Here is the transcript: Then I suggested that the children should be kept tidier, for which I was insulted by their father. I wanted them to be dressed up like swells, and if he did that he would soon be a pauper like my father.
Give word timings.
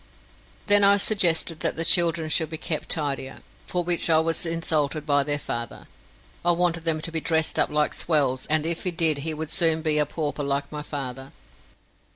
Then 0.65 0.83
I 0.83 0.97
suggested 0.97 1.59
that 1.59 1.75
the 1.75 1.85
children 1.85 2.27
should 2.31 2.49
be 2.49 2.57
kept 2.57 2.89
tidier, 2.89 3.41
for 3.67 3.83
which 3.83 4.09
I 4.09 4.17
was 4.17 4.47
insulted 4.47 5.05
by 5.05 5.23
their 5.23 5.37
father. 5.37 5.85
I 6.43 6.53
wanted 6.53 6.85
them 6.85 7.01
to 7.01 7.11
be 7.11 7.21
dressed 7.21 7.59
up 7.59 7.69
like 7.69 7.93
swells, 7.93 8.47
and 8.47 8.65
if 8.65 8.83
he 8.83 8.89
did 8.89 9.17
that 9.17 9.21
he 9.21 9.35
would 9.35 9.51
soon 9.51 9.83
be 9.83 9.99
a 9.99 10.07
pauper 10.07 10.41
like 10.41 10.71
my 10.71 10.81
father. 10.81 11.33